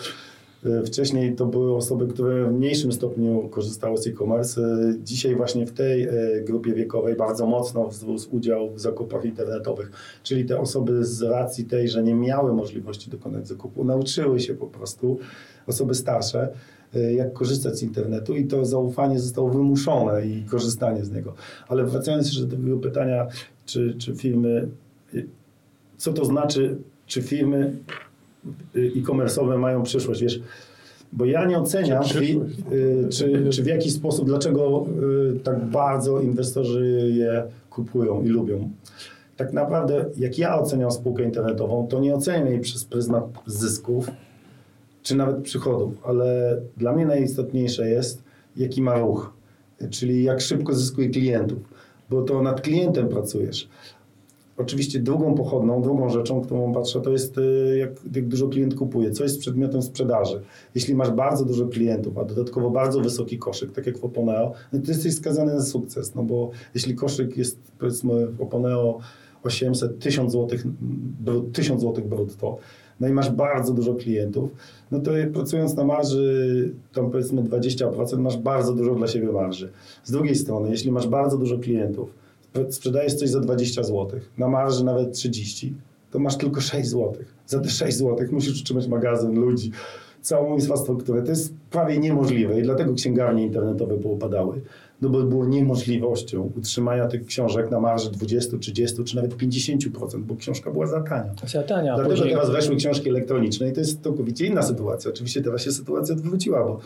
[0.67, 4.61] Y, Wcześniej to były osoby, które w mniejszym stopniu korzystały z e-commerce.
[5.05, 6.09] Dzisiaj właśnie w tej
[6.45, 9.91] grupie wiekowej bardzo mocno wzrósł udział w zakupach internetowych.
[10.23, 14.67] Czyli te osoby z racji tej, że nie miały możliwości dokonać zakupu, nauczyły się po
[14.67, 15.19] prostu,
[15.67, 16.49] osoby starsze,
[17.01, 21.35] jak korzystać z internetu i to zaufanie zostało wymuszone i korzystanie z niego.
[21.69, 23.27] Ale wracając jeszcze do tego pytania,
[23.67, 24.69] czy, czy firmy,
[25.15, 25.27] y,
[25.97, 27.73] co to znaczy, czy firmy
[28.77, 30.41] y, e-commerce'owe mają przyszłość, wiesz,
[31.13, 32.55] bo ja nie oceniam, Czy przyszłość?
[32.73, 34.87] y, czy, czy w jaki sposób, dlaczego
[35.45, 38.71] tak bardzo inwestorzy je kupują i lubią.
[39.37, 44.11] Tak naprawdę, jak ja oceniam spółkę internetową, to nie oceniam jej przez pryzmat zysków,
[45.07, 48.23] czy nawet przychodów, ale dla mnie najistotniejsze jest,
[48.57, 49.33] jaki ma ruch,
[49.91, 51.59] czyli jak szybko zyskuje klientów,
[52.11, 53.69] bo to nad klientem pracujesz.
[54.57, 59.11] Oczywiście drugą pochodną, drugą rzeczą, którą patrzę, to jest y, jak, jak dużo klient kupuje,
[59.11, 60.43] co jest przedmiotem sprzedaży.
[60.75, 64.81] Jeśli masz bardzo dużo klientów, a dodatkowo bardzo wysoki koszyk, tak jak w Oponeo, no
[64.81, 68.99] to jesteś skazany na sukces, no bo jeśli koszyk jest powiedzmy w Oponeo
[69.43, 70.59] 800, 1000 zł,
[71.53, 72.59] 1000 zł brutto,
[73.01, 74.51] no i masz bardzo dużo klientów,
[74.91, 79.69] no to pracując na marży, tam powiedzmy 20%, masz bardzo dużo dla siebie marży.
[80.05, 82.11] Z drugiej strony, jeśli masz bardzo dużo klientów,
[82.71, 85.75] sprzedajesz coś za 20 zł, na marży nawet 30,
[86.11, 87.15] to masz tylko 6 zł.
[87.47, 89.71] Za te 6 zł musisz utrzymać magazyn, ludzi,
[90.27, 91.23] całą infrastrukturę.
[91.23, 94.61] To jest prawie niemożliwe i dlatego księgarnie internetowe poupadały.
[95.03, 100.37] No bo było niemożliwością utrzymania tych książek na marży 20, 30 czy nawet 50%, bo
[100.37, 101.35] książka była za tania.
[101.47, 102.35] Za tania, Dlatego później...
[102.35, 105.11] teraz weszły książki elektroniczne i to jest całkowicie inna sytuacja.
[105.11, 106.81] Oczywiście teraz się sytuacja odwróciła, bo,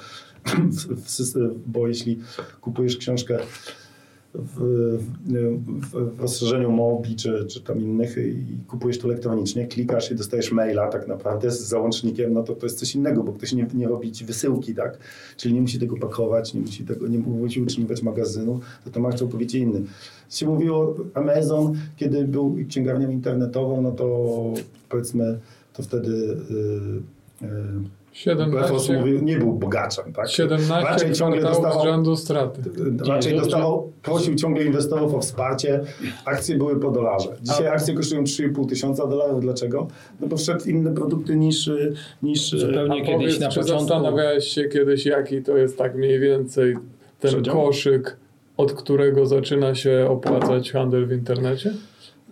[1.66, 2.18] bo jeśli
[2.60, 3.38] kupujesz książkę
[4.34, 4.98] w,
[5.80, 10.52] w, w rozszerzeniu Mobi czy, czy tam innych i kupujesz to elektronicznie, klikasz i dostajesz
[10.52, 13.88] maila tak naprawdę z załącznikiem, no to to jest coś innego, bo ktoś nie, nie
[13.88, 14.98] robi ci wysyłki, tak?
[15.36, 19.14] Czyli nie musi tego pakować, nie musi tego, nie musi utrzymywać magazynu, to to masz
[19.14, 19.82] całkowicie inny.
[20.30, 24.54] Się mówiło Amazon, kiedy był księgarnią internetową, no to
[24.88, 25.38] powiedzmy,
[25.72, 27.48] to wtedy yy, yy,
[28.26, 30.12] Lefos 17, mówił, nie był bogaczem.
[30.12, 30.30] Tak?
[30.30, 32.60] 17 Raczej ciągle dostawał rzędu straty.
[33.06, 35.80] Raczej dostawał, prosił ciągle inwestorów o wsparcie.
[36.24, 37.28] Akcje były po dolarze.
[37.42, 39.40] Dzisiaj akcje kosztują 3,5 tysiąca dolarów.
[39.40, 39.86] Dlaczego?
[40.20, 41.70] No bo wszedł inne produkty niż...
[42.22, 43.86] niż Zupełnie A kiedyś powiedz, na czy początku.
[43.88, 46.74] zastanawiałeś się kiedyś, jaki to jest tak mniej więcej
[47.20, 47.54] ten Przedział?
[47.54, 48.16] koszyk,
[48.56, 51.74] od którego zaczyna się opłacać handel w internecie?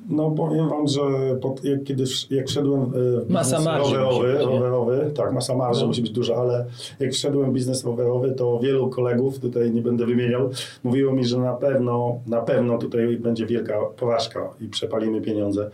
[0.09, 1.01] No powiem wam, że
[1.40, 5.81] pod, jak kiedyś, jak wszedłem w biznes Masa marży rowerowy, być, rowerowy, tak, masa marży
[5.81, 5.87] No.
[5.87, 6.66] musi być duża, ale
[7.01, 10.51] jak wszedłem w biznes rowerowy, to wielu kolegów, tutaj nie będę wymieniał,
[10.85, 15.71] mówiło mi, że na pewno, na pewno tutaj będzie wielka porażka i przepalimy pieniądze.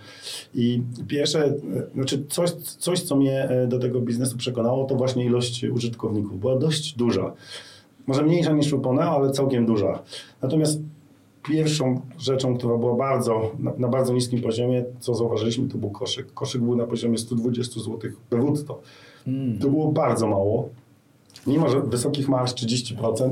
[0.54, 1.54] I pierwsze, e,
[1.94, 6.40] znaczy coś, coś co mnie e, do tego biznesu przekonało, to właśnie ilość użytkowników.
[6.40, 7.32] Była dość duża.
[8.06, 10.02] Może mniejsza niż Upone, ale całkiem duża.
[10.42, 10.80] Natomiast
[11.48, 16.34] pierwszą rzeczą, która była bardzo, na, na bardzo niskim poziomie, co zauważyliśmy, to był koszyk.
[16.34, 18.80] Koszyk był na poziomie 120 zł brutto.
[19.60, 20.68] To było bardzo mało.
[21.46, 23.30] Mimo, że wysokich marż 30%,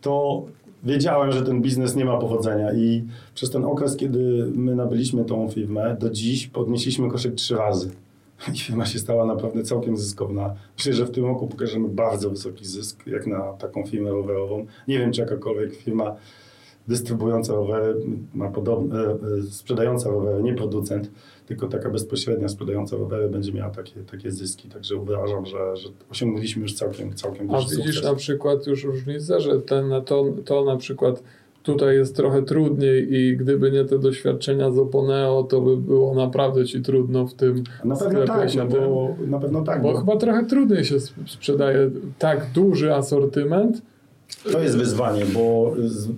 [0.00, 0.42] to
[0.84, 5.48] wiedziałem, że ten biznes nie ma powodzenia i przez ten okres, kiedy my nabyliśmy tą
[5.48, 7.90] firmę, do dziś podnieśliśmy koszyk trzy razy.
[8.54, 10.54] I firma się stała naprawdę całkiem zyskowna.
[10.78, 14.66] Myślę, że w tym roku pokażemy bardzo wysoki zysk, jak na taką firmę rowerową.
[14.88, 16.16] Nie wiem, czy jakakolwiek firma
[16.88, 17.94] dystrybuująca rowery
[18.34, 21.10] ma podobne, e, e, sprzedająca rowery, nie producent,
[21.46, 24.68] tylko taka bezpośrednia sprzedająca rowery będzie miała takie, takie zyski.
[24.68, 28.04] Także uważam, że, że osiągnęliśmy już całkiem, całkiem A widzisz sukces.
[28.04, 31.22] na przykład już różnicę, że ten, to, to na przykład
[31.62, 36.64] tutaj jest trochę trudniej i gdyby nie te doświadczenia z Oponeo, to by było naprawdę
[36.64, 39.98] ci trudno w tym Na pewno sklepie tak, no bo, na pewno tak, Bo bo
[39.98, 43.82] chyba trochę trudniej się sp- sprzedaje tak duży asortyment.
[44.52, 45.72] To jest wyzwanie, bo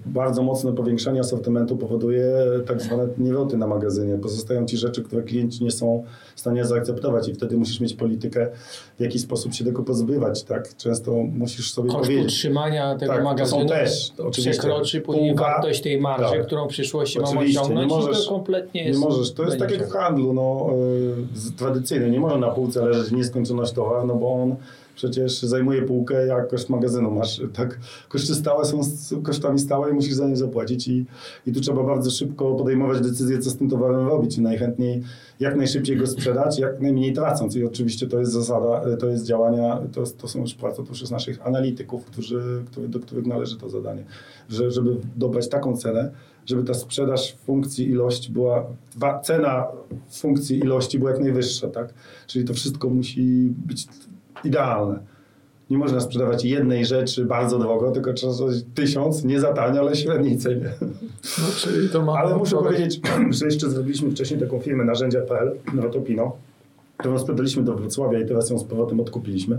[0.07, 2.33] bardzo mocne powiększanie asortymentu powoduje
[2.67, 4.19] tak zwane niewroty na magazynie.
[4.19, 6.05] Pozostają ci rzeczy, które klienci nie są
[6.37, 8.49] w stanie zaakceptować i wtedy musisz mieć politykę,
[8.99, 10.77] w jaki sposób się tego pozbywać, tak?
[10.77, 12.25] Często musisz sobie Koszt powiedzieć.
[12.27, 16.47] utrzymania tego Tak, to magazynu też, to przekroczy później Półka, wartość tej marży, tak.
[16.47, 19.01] którą w przyszłości Oczywiście, osiągnąć nie i możesz- to kompletnie Nie jest...
[19.01, 20.71] możesz, to jest tak jak w handlu, no,
[21.35, 22.11] y, z- tradycyjny.
[22.11, 24.57] Nie może na półce leżeć nieskończoność towar, no bo on
[24.99, 27.41] przecież zajmuje półkę, jak koszt magazynu masz.
[27.53, 28.81] Tak, koszty stałe są
[29.23, 31.07] kosztami stałe i musisz za nie zapłacić i,
[31.47, 35.03] i tu trzeba bardzo szybko podejmować decyzję, co z tym towarem robić i najchętniej
[35.41, 37.57] jak najszybciej go sprzedać, jak najmniej tracąc.
[37.57, 40.89] I oczywiście to jest zasada, y, to jest działania, to, to są już praca to
[40.89, 44.05] już naszych analityków, którzy, do których należy to zadanie,
[44.49, 46.11] że, żeby dobrać taką cenę,
[46.47, 48.67] żeby ta sprzedaż w funkcji ilości była,
[49.23, 49.67] cena
[50.09, 51.95] w funkcji ilości była jak najwyższa, tak?
[52.27, 53.87] Czyli to wszystko musi być
[54.45, 54.99] idealne.
[55.71, 59.97] Nie można sprzedawać jednej rzeczy bardzo drogo, tylko trzeba sprzedać tysiąc, nie za tanio, ale
[59.97, 60.71] średniej cenie.
[61.39, 63.01] No, czyli to ma Ale muszę powiedzieć,
[63.39, 66.37] że jeszcze zrobiliśmy wcześniej taką firmę narzędzia.pl, Rotopino,
[66.97, 69.59] którą sprzedaliśmy do Wrocławia i teraz ją z powrotem odkupiliśmy.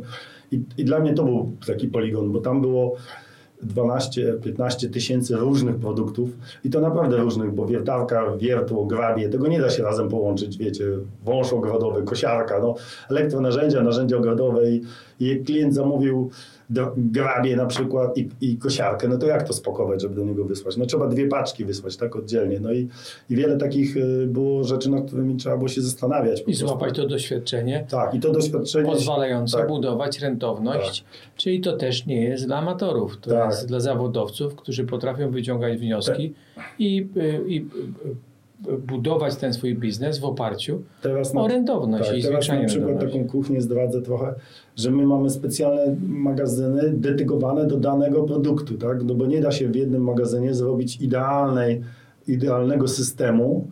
[0.52, 2.96] I, I dla mnie to był taki poligon, bo tam było
[3.68, 6.30] 12-15 tysięcy różnych produktów
[6.64, 10.86] i to naprawdę różnych, bo wiertarka, wiertło, grabie, tego nie da się razem połączyć, wiecie,
[11.26, 12.76] wąż ogrodowy, kosiarka, no,
[13.10, 14.84] elektronarzędzia, narzędzia ogrodowe i,
[15.20, 16.32] i klient zamówił
[16.70, 20.46] do- grabie na przykład i, i kosiarkę, no to jak to spakować, żeby do niego
[20.46, 20.78] wysłać?
[20.78, 22.88] No trzeba dwie paczki wysłać, tak, oddzielnie, no i,
[23.30, 26.44] i wiele takich y, było rzeczy, nad którymi trzeba było się zastanawiać.
[26.48, 28.92] I złapać to doświadczenie Tak, i to doświadczenie...
[28.92, 29.68] pozwalające tak.
[29.68, 31.04] budować rentowność,
[31.38, 33.50] czyli to też nie jest dla amatorów, to Tak.
[33.50, 36.34] jest dla zawodowców, którzy potrafią wyciągać wnioski
[36.80, 38.29] i, y, i y,
[38.88, 43.28] budować ten swój biznes w oparciu Teraz o rentowność Tak, i teraz na przykład taką
[43.28, 44.36] kuchnię zdradzę trochę,
[44.76, 49.04] że my mamy specjalne magazyny dedykowane do danego produktu, tak?
[49.04, 51.82] No bo nie da się w jednym magazynie zrobić idealnej,
[52.28, 53.68] idealnego systemu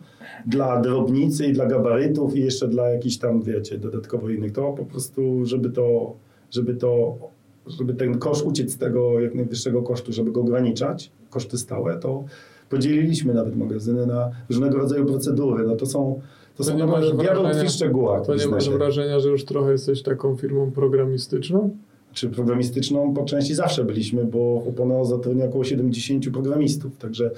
[0.46, 4.52] dla drobnicy i dla gabarytów i jeszcze dla jakichś tam, wiecie, dodatkowo innych.
[4.52, 6.16] To po prostu, żeby to,
[6.50, 7.18] żeby to,
[7.66, 12.24] żeby ten koszt uciec z tego jak najwyższego kosztu, żeby go ograniczać, koszty stałe, to
[12.70, 15.66] podzieliliśmy nawet magazyny na różnego rodzaju procedury.
[15.66, 16.20] No to są,
[16.56, 18.26] to To są naprawdę diabeł tkwi w szczegółach.
[18.26, 21.70] To nie masz wrażenia, że już trochę jesteś taką firmą programistyczną?
[22.12, 27.30] Czy programistyczną po części zawsze byliśmy, bo Oponeo zatrudnia około 70 programistów, także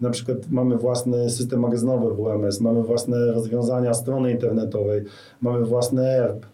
[0.00, 5.04] na przykład mamy własny system magazynowy WMS, mamy własne rozwiązania strony internetowej,
[5.40, 6.46] mamy własny ERP,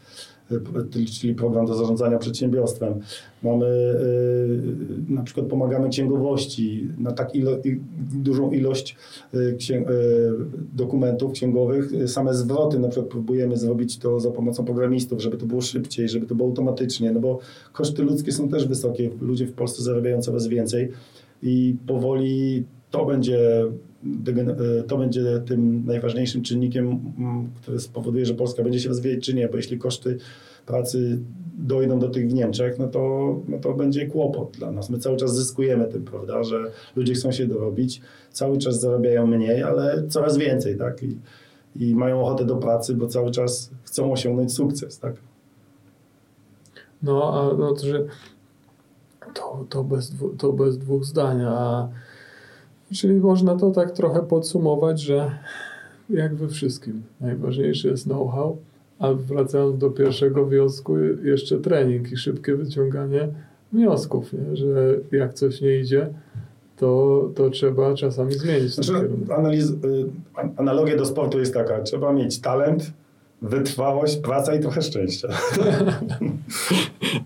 [1.21, 2.95] czyli program do zarządzania przedsiębiorstwem.
[3.43, 7.53] Mamy, y, na przykład pomagamy księgowości na tak ilo,
[8.15, 8.97] dużą ilość
[9.35, 9.85] y, księ, y,
[10.77, 11.93] dokumentów księgowych.
[11.93, 16.09] Y, Same zwroty na przykład próbujemy zrobić to za pomocą programistów, żeby to było szybciej,
[16.09, 17.39] żeby to było automatycznie, no bo
[17.73, 19.11] koszty ludzkie są też wysokie.
[19.21, 20.89] Ludzie w Polsce zarabiają coraz więcej
[21.43, 23.89] i powoli to będzie, y,
[24.89, 27.01] to będzie tym najważniejszym czynnikiem,
[27.63, 30.19] który spowoduje, że Polska będzie się rozwijać czy nie, bo jeśli koszty
[30.67, 31.19] pracy
[31.59, 34.91] dojdą do tych w Niemczech, no to, no to będzie kłopot dla nas.
[34.91, 36.57] My cały czas zyskujemy tym, prawda, że
[36.97, 41.03] ludzie chcą się dorobić, cały czas zarabiają mniej, ale coraz więcej, tak?
[41.03, 41.19] I,
[41.77, 45.15] i mają ochotę do pracy, bo cały czas chcą osiągnąć sukces, tak?
[47.03, 48.05] No, a no, to, że
[49.35, 51.43] to, to, bez, to bez dwóch zdań.
[51.43, 51.89] A,
[52.94, 55.31] czyli można to tak trochę podsumować, że
[56.11, 58.57] jak we wszystkim, najważniejsze jest know-how,
[58.98, 63.29] a wracając do pierwszego wniosku, jeszcze trening i szybkie wyciąganie
[63.72, 64.57] wniosków, nie?
[64.57, 66.07] że jak coś nie idzie,
[66.76, 69.31] to, to trzeba czasami zmienić ten Znaczy, kierunek.
[69.31, 69.74] analiz, y,
[70.35, 72.92] an- analogia do sportu jest taka, trzeba mieć talent,
[73.42, 75.29] wytrwałość, praca i trochę szczęścia.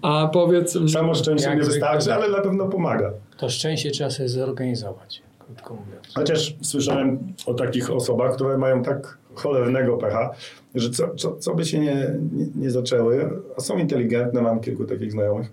[0.02, 3.10] A powiedz, Samo szczęście nie wystarczy, ale na pewno pomaga.
[3.38, 6.06] To szczęście trzeba sobie zorganizować, krótko mówiąc.
[6.14, 10.30] Chociaż słyszałem o takich osobach, które mają tak cholernego pecha,
[10.74, 14.84] że co, co, co by się nie, nie, nie zaczęły, a są inteligentne, mam kilku
[14.84, 15.52] takich znajomych,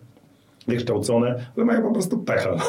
[0.68, 2.56] wykształcone, ale mają po prostu pecha.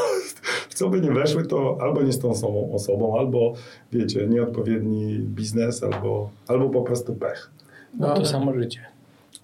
[0.68, 3.52] W co by nie weszły, to albo nie z tą samą osobą, albo
[3.92, 7.50] wiecie, nieodpowiedni biznes, albo, albo po prostu pech.
[7.98, 8.80] No to samo życie.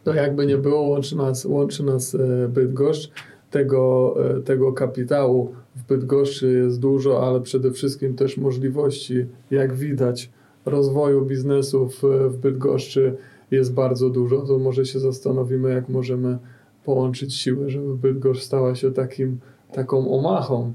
[0.05, 3.11] To jakby nie było, łączy nas, łączy nas e, Bydgoszcz.
[3.51, 5.55] Tego, e, tego kapitału
[5.89, 10.31] Bydgoszczy jest dużo, ale przede wszystkim też możliwości, jak widać,
[10.67, 13.17] rozwoju biznesu w, w Bydgoszczy
[13.51, 14.41] jest bardzo dużo.
[14.41, 16.39] To może się zastanowimy, jak możemy
[16.85, 19.39] połączyć siły, żeby Bydgoszcz stała się takim,
[19.73, 20.73] taką omachą.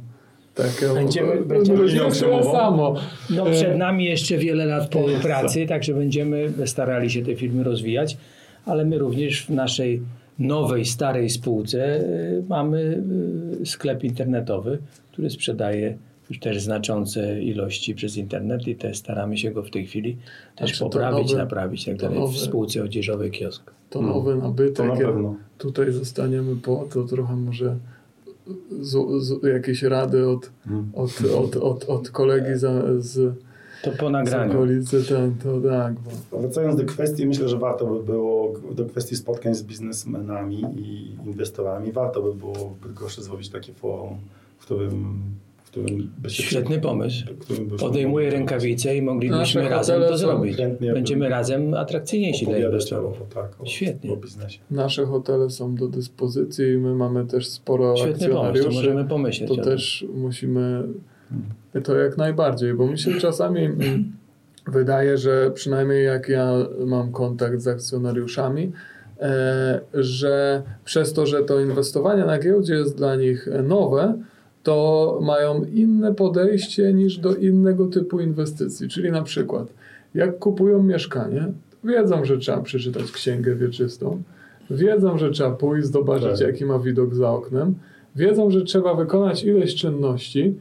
[0.56, 2.96] Taką, Będziemy- będziemy- tyle samo.
[3.30, 7.64] No E, przed nami jeszcze wiele lat e, pracy, także będziemy starali się te firmy
[7.64, 8.18] rozwijać,
[8.66, 10.02] ale my również w naszej
[10.40, 12.04] nowej, starej spółce e,
[12.50, 13.04] mamy
[13.62, 14.78] e, sklep internetowy,
[15.12, 15.98] który sprzedaje
[16.30, 20.18] już też znaczące ilości przez internet i też staramy się go w tej chwili
[20.56, 23.72] też Znaczy poprawić, nowe- naprawić tak dalej w spółce odzieżowej kiosk.
[23.90, 24.76] To No, nowy nabytek.
[24.76, 25.36] To na pewno.
[25.58, 27.78] tutaj zostaniemy po, to trochę może
[28.82, 30.90] z, z, jakieś rady od, Mhm.
[30.94, 33.34] od, od, od, od kolegi za, z,
[33.84, 34.52] To po z nagraniu.
[34.54, 35.94] okolicy, ten, to tak,
[36.32, 41.16] bo Wracając do kwestii, myślę, że warto by było, do kwestii spotkań z biznesmenami i
[41.26, 44.18] inwestorami, warto by było w Bydgoszczy zrobić takie forum,
[44.58, 45.32] w którym.
[46.28, 47.26] Świetny pomysł.
[47.34, 50.58] w którym byśmy Podejmuję rękawice i Nasze moglibyśmy razem to zrobić.
[50.94, 53.18] Będziemy razem atrakcyjniejsi dla inwestorów.
[53.34, 54.14] tak, o, Świetnie.
[54.14, 54.60] o biznesie.
[54.72, 58.70] nasze hotele są do dyspozycji i my mamy też sporo Świetny pomysł, to akcjonariuszy.
[58.76, 59.66] możemy pomyśleć to o tym.
[59.66, 60.84] też musimy
[61.84, 63.70] to jak najbardziej, bo mi się czasami
[64.68, 66.54] wydaje, że przynajmniej jak ja
[66.86, 68.72] mam kontakt z akcjonariuszami,
[69.20, 74.18] e, że przez to, że to inwestowanie na giełdzie jest dla nich nowe,
[74.64, 78.88] to mają inne podejście niż do innego typu inwestycji.
[78.90, 79.68] Czyli na przykład,
[80.16, 81.48] jak kupują mieszkanie,
[81.84, 84.24] wiedzą, że trzeba przeczytać księgę wieczystą,
[84.70, 86.48] wiedzą, że trzeba pójść, zobaczyć, Tak.
[86.48, 87.76] jaki ma widok za oknem,
[88.16, 90.56] wiedzą, że trzeba wykonać ileś czynności,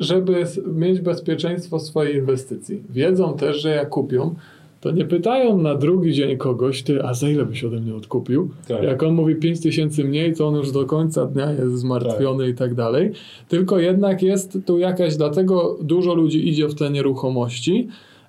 [0.00, 2.82] żeby mieć bezpieczeństwo swojej inwestycji.
[2.90, 4.34] Wiedzą też, że jak kupią,
[4.80, 8.50] to nie pytają na drugi dzień kogoś, ty, a za ile byś ode mnie odkupił?
[8.68, 8.82] Tak.
[8.82, 12.54] Jak on mówi 5 tysięcy mniej, to on już do końca dnia jest zmartwiony i
[12.54, 13.12] tak dalej.
[13.48, 17.88] Tylko jednak jest tu jakaś, dlatego dużo ludzi idzie w te nieruchomości,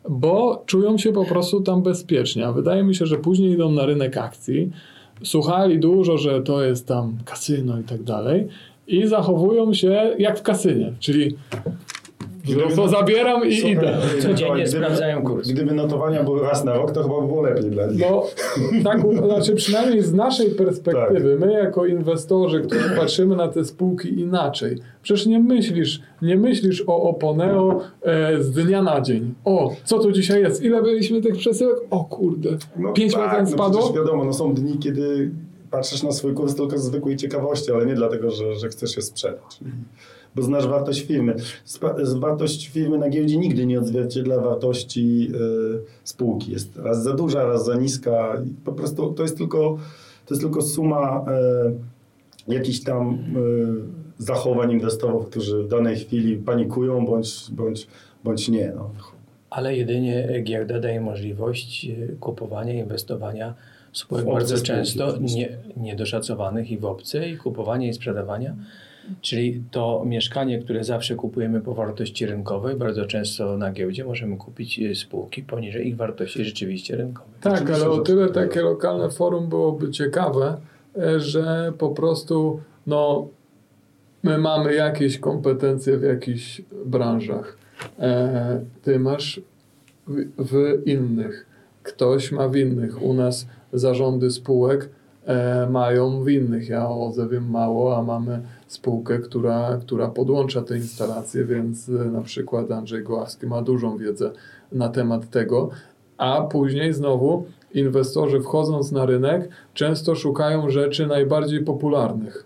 [0.10, 2.48] bo czują się po prostu tam bezpiecznie.
[2.48, 4.72] A wydaje mi się, że później idą na rynek akcji,
[5.24, 8.48] słuchali dużo, że to jest tam kasyno i tak dalej
[8.90, 11.36] i zachowują się jak w kasynie, czyli
[12.58, 13.98] no to zabieram i Słuchaj, idę.
[14.22, 15.50] Codziennie gdyby- sprawdzają kurs.
[15.52, 18.02] Gdyby notowania były raz na rok, to chyba by było lepiej dla nich.
[18.10, 18.24] No,
[18.84, 24.78] tak, znaczy przynajmniej z naszej perspektywy, my jako inwestorzy, którzy patrzymy na te spółki inaczej.
[25.02, 29.34] Przecież nie myślisz, nie myślisz o Oponeo e, z dnia na dzień.
[29.46, 30.64] O, co tu dzisiaj jest?
[30.64, 31.76] Ile byliśmy tych przesyłek?
[31.90, 33.80] O kurde, No 5% tak, no spadło?
[33.82, 35.32] przecież wiadomo, no są dni, kiedy
[35.72, 39.02] patrzysz na swój kurs tylko z zwykłej ciekawości, ale nie dlatego, że, że chcesz się
[39.02, 39.60] sprzedać.
[40.36, 41.36] Bo znasz wartość firmy.
[42.20, 46.52] Wartość firmy na giełdzie nigdy nie odzwierciedla wartości y, spółki.
[46.52, 48.42] Jest raz za duża, raz za niska.
[48.66, 49.78] Po prostu to jest tylko,
[50.26, 51.26] to jest tylko suma
[52.48, 53.14] y, jakichś tam
[54.20, 57.88] y, zachowań inwestorów, którzy w danej chwili panikują bądź, bądź,
[58.24, 58.74] bądź nie.
[58.76, 58.92] No.
[59.50, 61.88] Ale jedynie giełda daje możliwość
[62.20, 63.54] kupowania, inwestowania
[63.94, 68.56] spółek bardzo spółki często nie, niedoszacowanych i w obce i kupowania i sprzedawania.
[69.22, 74.80] Czyli to mieszkanie, które zawsze kupujemy po wartości rynkowej, bardzo często na giełdzie możemy kupić
[74.80, 77.34] e, spółki poniżej ich wartości rzeczywiście rynkowej.
[77.42, 78.48] Tak, Oczywiście, ale o tyle tak.
[78.48, 80.58] takie lokalne forum byłoby ciekawe,
[80.98, 83.28] e, że po prostu no,
[84.24, 87.58] my mamy jakieś kompetencje w jakichś branżach.
[88.00, 89.42] E, ty masz
[90.08, 91.46] w, w innych.
[91.84, 93.04] Ktoś ma w innych.
[93.04, 94.90] U nas zarządy spółek
[95.26, 96.70] e, mają w innych.
[96.70, 101.92] Ja o OZE wiem mało, a mamy spółkę, która, która podłącza te instalacje, więc e,
[101.92, 104.32] na przykład Andrzej Goławski ma dużą wiedzę
[104.72, 105.70] na temat tego,
[106.18, 112.46] a później znowu inwestorzy wchodząc na rynek często szukają rzeczy najbardziej popularnych.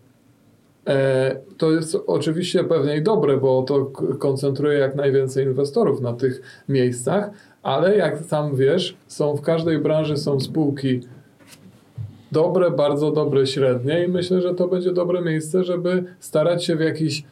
[0.87, 3.85] E, To jest oczywiście pewnie dobre, bo to
[4.19, 7.29] koncentruje jak najwięcej inwestorów na tych miejscach,
[7.63, 11.01] ale jak sam wiesz, są w każdej branży są spółki
[12.33, 16.79] dobre, bardzo dobre, średnie i myślę, że to będzie dobre miejsce, żeby starać się w
[16.79, 17.23] jakiś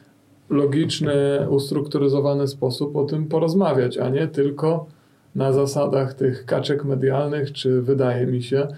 [0.50, 4.86] logiczny, ustrukturyzowany sposób o tym porozmawiać, a nie tylko
[5.34, 8.68] na zasadach tych kaczek medialnych, czy wydaje mi się,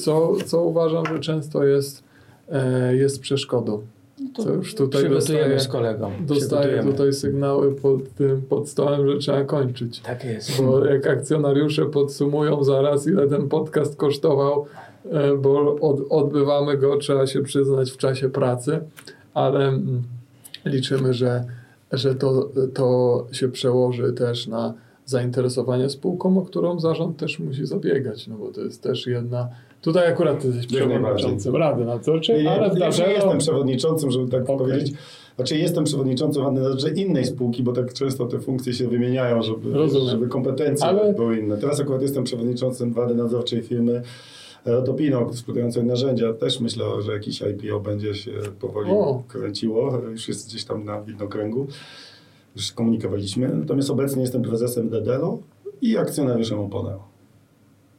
[0.00, 2.02] co, co uważam, że często jest,
[2.48, 3.82] e, jest przeszkodą.
[4.34, 6.10] To Co już tutaj dostaję, z kolegą.
[6.20, 10.00] dostaję tutaj sygnały pod tym pod stołem, że trzeba kończyć.
[10.00, 10.62] Tak jest.
[10.62, 14.66] Bo jak akcjonariusze podsumują zaraz, ile ten podcast kosztował,
[15.38, 18.80] bo od, odbywamy go, trzeba się przyznać, w czasie pracy,
[19.34, 20.02] ale mm,
[20.64, 21.44] liczymy, że,
[21.92, 24.74] że to, to się przełoży też na
[25.06, 29.48] zainteresowanie spółką, o którą zarząd też musi zabiegać, no bo to jest też jedna...
[29.82, 33.10] Tutaj akurat jesteś przewodniczącym Rady Nadzorczej, ale ja zdarzało...
[33.10, 34.56] jestem przewodniczącym, żeby tak Okej.
[34.58, 34.92] powiedzieć.
[35.36, 39.72] Znaczy jestem przewodniczącym Rady Nadzorczej innej spółki, bo tak często te funkcje się wymieniają, żeby,
[39.72, 40.08] Rozumiem.
[40.08, 41.58] żeby kompetencje Ale- były inne.
[41.58, 44.02] Teraz akurat jestem przewodniczącym Rady Nadzorczej firmy
[44.64, 46.32] Rotopino, eksploatującej narzędzia.
[46.32, 49.22] Też myślę, że jakiś IPO będzie się powoli O.
[49.28, 49.98] kręciło.
[50.10, 51.66] Już jest gdzieś tam na widnokręgu.
[52.56, 53.48] Już komunikowaliśmy.
[53.48, 55.38] Natomiast obecnie jestem prezesem DDLO
[55.82, 57.12] i akcjonariuszem Oponeo.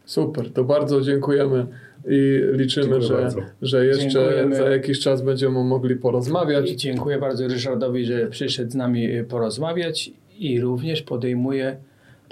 [0.06, 1.68] Super, to bardzo dziękujemy
[2.10, 3.40] i liczymy, Dziękuję że, bardzo.
[3.62, 4.56] że jeszcze Dziękujemy.
[4.56, 6.72] za jakiś czas będziemy mogli porozmawiać.
[6.72, 11.78] I dziękuję bardzo Ryszardowi, że przyszedł z nami porozmawiać i również podejmuje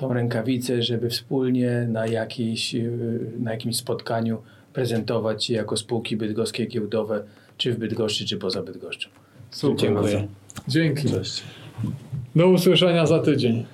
[0.01, 4.37] tą rękawicę, żeby wspólnie na, jakiś, y, na jakimś spotkaniu
[4.73, 7.23] prezentować się jako spółki bydgoskie giełdowe,
[7.57, 9.09] czy w Bydgoszczy, czy poza Bydgoszczą.
[9.51, 9.79] Super.
[9.79, 10.27] Dziękuję.
[10.67, 11.09] Dzięki.
[11.09, 11.43] Cześć.
[12.35, 13.65] Do usłyszenia za tydzień.